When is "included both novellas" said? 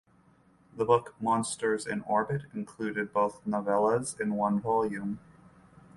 2.55-4.19